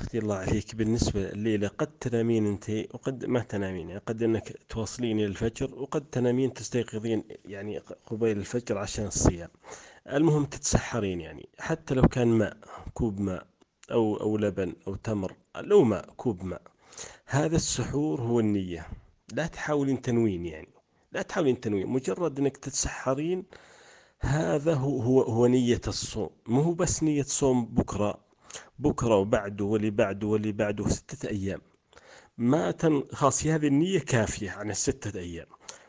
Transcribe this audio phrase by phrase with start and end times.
[0.00, 3.88] أختي الله عليك بالنسبة الليلة قد تنامين أنت وقد ما تنامين.
[3.88, 9.48] يعني قد أنك تواصلين الفجر وقد تنامين تستيقظين يعني قبيل الفجر عشان الصيام.
[10.12, 11.48] المهم تتسحرين يعني.
[11.58, 12.56] حتى لو كان ماء
[12.94, 13.46] كوب ماء
[13.90, 16.62] أو أو لبن أو تمر لو ماء كوب ماء.
[17.26, 18.86] هذا السحور هو النية.
[19.32, 20.68] لا تحاولين تنوين يعني.
[21.12, 21.86] لا تحاولين تنوين.
[21.86, 23.44] مجرد أنك تتسحرين
[24.20, 26.30] هذا هو هو, هو نية الصوم.
[26.46, 28.25] مو بس نية صوم بكرة
[28.78, 31.60] بكرة وبعده واللي بعده واللي بعده ستة أيام.
[32.38, 35.46] ما تن خلاص هذه النية كافية عن الستة أيام.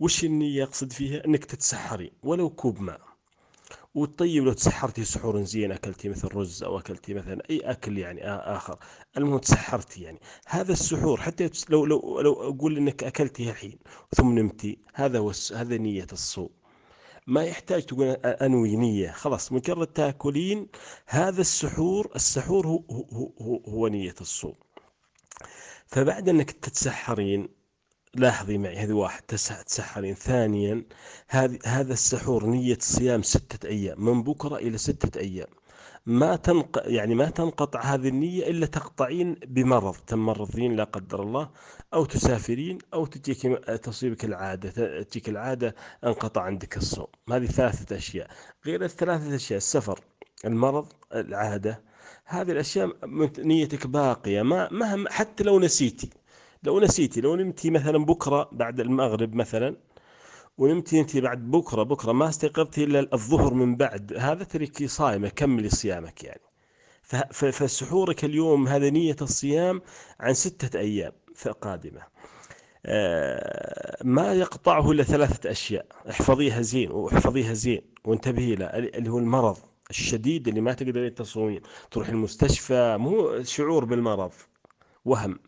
[0.00, 3.00] وش النية أقصد فيها؟ أنك تتسحري ولو كوب ماء.
[3.94, 8.78] والطيب لو تسحرتي سحور زين أكلتي مثل رز أو أكلتي مثلا أي أكل يعني آخر.
[9.16, 10.20] المهم تسحرتي يعني.
[10.46, 13.78] هذا السحور حتى لو لو لو أقول إنك أكلتي الحين
[14.16, 16.59] ثم نمتي هذا هو هذا نية الصوم
[17.30, 19.10] ما يحتاج تقول أنوي نية.
[19.10, 20.66] خلاص مجرد تاكلين
[21.06, 24.54] هذا السحور السحور هو, هو, هو, هو نية الصوم.
[25.86, 27.48] فبعد أنك تتسحرين
[28.14, 30.14] لاحظي معي هذه واحد تسحرين.
[30.14, 30.84] ثانيا
[31.66, 35.48] هذا السحور نية صيام ستة أيام من بكرة إلى ستة أيام.
[36.06, 36.82] ما تنق...
[36.84, 41.50] يعني ما تنقطع هذه النية إلا تقطعين بمرض تمرضين لا قدر الله
[41.94, 47.06] أو تسافرين أو تجيك تصيبك العادة تجيك العادة انقطع عندك الصوم.
[47.30, 48.28] هذه ثلاثة أشياء.
[48.66, 50.00] غير الثلاثة أشياء السفر
[50.44, 51.82] المرض العادة
[52.24, 52.96] هذه الأشياء
[53.38, 54.42] نيتك باقية.
[54.42, 56.10] ما مهما حتى لو نسيتي
[56.62, 59.76] لو نسيتي لو نمتي مثلا بكرة بعد المغرب مثلا
[60.60, 64.12] ونمتي انت بعد بكرة بكرة ما استيقظتي إلا الظهر من بعد.
[64.18, 66.40] هذا تركي صايمة كملي صيامك يعني.
[67.32, 69.82] فسحورك اليوم هذا نية الصيام
[70.20, 71.12] عن ستة أيام
[71.60, 72.02] قادمة.
[72.86, 75.86] آه، ما يقطعه إلا ثلاثة أشياء.
[76.10, 79.58] احفظيها زين واحفظيها زين وانتبهي له اللي هو المرض
[79.90, 81.60] الشديد اللي ما تقدرين تصومين.
[81.90, 84.32] تروح المستشفى مو شعور بالمرض
[85.04, 85.38] وهم.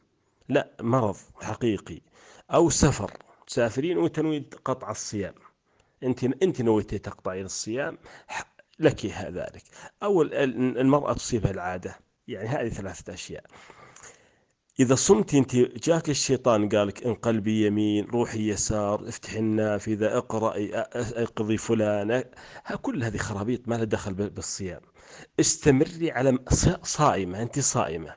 [0.49, 2.01] لا مرض حقيقي.
[2.51, 3.13] أو سفر.
[3.47, 5.35] تسافرين وتنوي قطع الصيام.
[6.03, 7.99] انت انت نويتي تقطعين الصيام
[8.79, 9.63] لك ذلك
[10.03, 11.99] أو المرأة تصيبها العادة.
[12.29, 13.45] يعني هذه ثلاثة أشياء.
[14.81, 22.25] إذا صمتي أنت جاك الشيطان قالك انقلبي يمين روحي يسار افتحي النافذة اقرأي اقضي فلان
[22.83, 24.81] كل هذه خرابيط ما لها دخل بالصيام.
[25.41, 26.39] استمري على
[26.83, 28.17] صائمة أنت صائمة.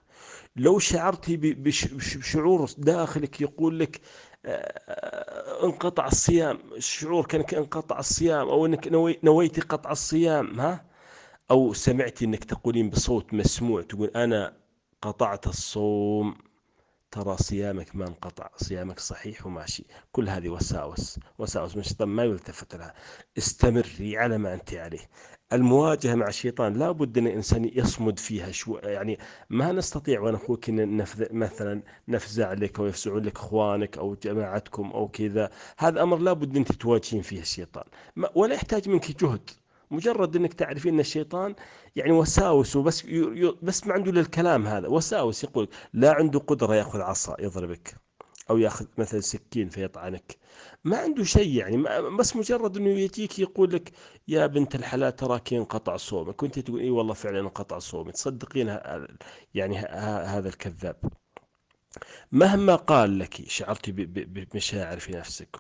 [0.56, 4.02] لو شعرتي بشعور داخلك يقول لك
[5.64, 10.86] انقطع الصيام الشعور كانك انقطع الصيام إنك نوي نويتي قطع الصيام ها؟
[11.52, 14.58] أو سمعتي إنك تقولين بصوت مسموع تقول أنا
[15.02, 16.38] قطعت الصوم.
[17.16, 19.86] ترى صيامك ما انقطع صيامك صحيح وماشي.
[20.12, 22.94] كل هذه وساوس وساوس من الشيطان ما يلتفت لها.
[23.38, 25.10] استمري على ما أنت عليه.
[25.54, 30.70] المواجهة مع الشيطان لا بد أن الإنسان يصمد فيها شو يعني ما نستطيع وأنا أخوك
[30.70, 35.50] نفذ مثلا نفزع لك أو يفزعون لك إخوانك أو جماعتكم أو كذا.
[35.78, 37.86] هذا أمر لا بد أن تواجهين فيه الشيطان.
[38.36, 39.50] ولا يحتاج منك جهد.
[39.96, 41.56] مجرد إنك تعرفين إن الشيطان
[41.96, 43.06] يعني وساوس وبس
[43.64, 47.96] بس ما عنده للكلام هذا وساوس يقول لا عنده قدرة يأخذ عصا يضربك
[48.50, 50.38] أو يأخذ مثلا سكين فيطعنك.
[50.84, 51.78] ما عنده شيء يعني
[52.18, 53.92] بس مجرد إنه يجيك يقول لك
[54.28, 58.12] يا بنت الحلال تراك انقطع صومك كنت تقول إي والله فعلا انقطع صومي.
[58.12, 58.78] تصدقين
[59.54, 60.98] يعني هذا الكذاب.
[62.32, 65.58] مهما قال لك شعرتي بمشاعر في نفسك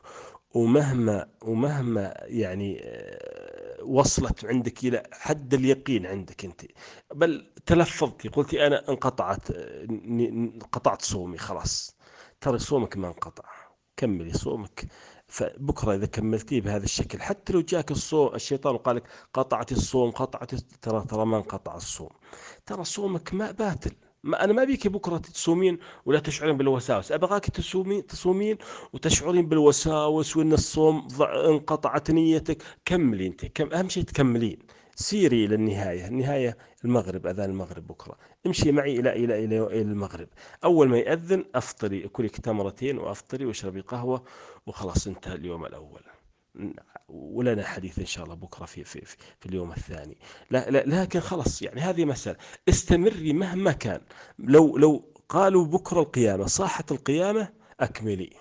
[0.53, 3.24] ومهما ومهما يعني آه،
[3.85, 6.61] وصلت عندك إلى حد اليقين عندك أنت.
[7.13, 9.51] بل تلفظتي قلتي أنا انقطعت
[10.71, 11.97] قطعت صومي خلاص.
[12.41, 13.43] ترى صومك ما انقطع.
[13.97, 14.87] كملي صومك.
[15.27, 19.03] فبكرة إذا كملتيه بهذا الشكل حتى لو جاك الصوم الشيطان وقال لك
[19.33, 22.09] قطعت الصوم قطعت ترى ترى ما انقطع الصوم.
[22.65, 23.91] ترى صومك ما بطل
[24.25, 27.11] ما أنا ما أبيك بكرة تصومين ولا تشعرين بالوساوس.
[27.11, 28.57] أبغاك تصومين تصومين
[28.93, 32.63] وتشعرين بالوساوس وإن الصوم انقطعت نيتك.
[32.85, 33.45] كملي أنت.
[33.45, 34.59] كم أهم شيء تكملين.
[34.95, 36.07] سيري إلى النهاية.
[36.07, 38.17] النهاية المغرب أذان المغرب بكرة.
[38.45, 40.27] امشي معي إلى إلى إلى, إلى المغرب.
[40.63, 42.07] أول ما يأذن أفطري.
[42.07, 44.23] كلي تمرتين وأفطري واشربي قهوة
[44.65, 46.01] وخلاص انتهى اليوم الأول.
[47.09, 49.05] ولنا حديث إن شاء الله بكرة في, في,
[49.39, 50.17] في اليوم الثاني.
[50.51, 52.37] لا, لا لكن خلاص يعني هذه مسألة.
[52.69, 54.01] استمري مهما كان.
[54.39, 57.49] لو لو قالوا بكرة القيامة صاحت القيامة
[57.79, 58.33] أكملي.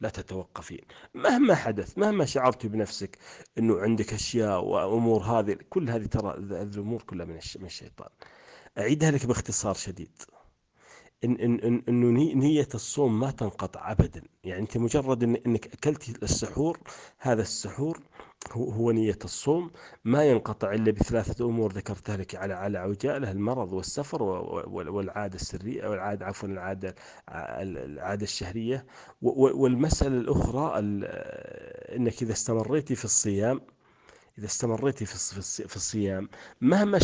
[0.00, 0.84] لا تتوقفين.
[1.14, 3.18] مهما حدث مهما شعرت بنفسك
[3.58, 8.08] أنه عندك أشياء وأمور هذه كل هذه ترى الأمور كلها من الشيطان.
[8.78, 10.22] أعيدها لك باختصار شديد.
[11.24, 14.22] إن إن إن ني- نية الصوم ما تنقطع أبدا.
[14.44, 16.78] يعني أنت مجرد إن إنك أكلتي السحور
[17.18, 18.00] هذا السحور
[18.52, 19.70] هو هو نية الصوم.
[20.04, 24.22] ما ينقطع إلا بثلاثة أمور ذكرتها لك على على عجالة المرض والسفر
[24.68, 26.94] والعادة السرية والعادة عفوا العادة
[27.28, 28.86] العادة الشهرية.
[29.22, 31.04] والمسألة الأخرى ال-
[31.96, 33.60] إنك إذا استمريتي في الصيام
[34.40, 36.28] إذا استمريتي في الص- في الص- في الصيام
[36.60, 36.98] مهما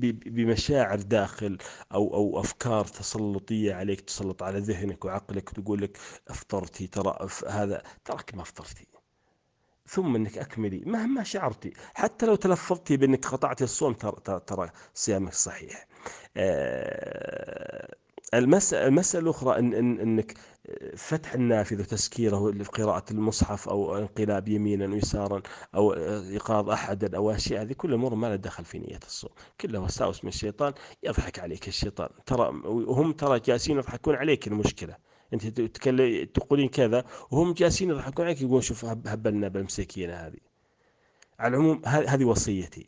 [0.00, 1.58] ب- بمشاعر داخل
[1.94, 5.98] أو أو أفكار تسلطية عليك تسلط على ذهنك وعقلك تقول لك
[6.28, 8.86] أفطرتي ترى هذا تراك ما أفطرتي.
[9.88, 15.32] ثم إنك أكملي مهما شعرتي حتى لو تلفظتي بإنك قطعتي الصوم ترى ترى, ترى صيامك
[15.34, 15.86] صحيح.
[16.36, 17.94] آه،
[18.34, 20.34] المسألة, المسألة الأخرى إن إن إنك
[20.96, 25.42] فتح النافذة وتسكيره لقراءة المصحف أو انقلاب يمينا ويسارا
[25.74, 29.30] أو إيقاظ أحد أو أشياء هذه كل أمور ما لها دخل في نية الصوم.
[29.60, 30.72] كلها وساوس من الشيطان
[31.02, 32.08] يضحك عليك الشيطان.
[32.26, 34.96] ترى وهم ترى جالسين يضحكون عليك المشكلة.
[35.34, 40.38] أنت تتكلم تقولين كذا وهم جالسين يضحكون عليك يقولون شوف هب- هبلنا بالمسكينة هذه.
[41.38, 42.86] على العموم هذه وصيتي.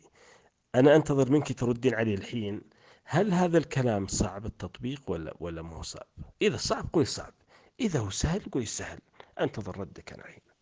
[0.75, 2.61] أنا أنتظر منك تردين علي الحين.
[3.05, 6.07] هل هذا الكلام صعب التطبيق ولا ولا مو صعب؟
[6.41, 7.33] إذا صعب قولي صعب،
[7.79, 8.99] إذا هو سهل قولي سهل،
[9.39, 10.52] أنتظر ردك أنا الحين.